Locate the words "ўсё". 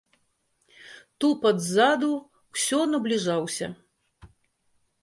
2.57-2.79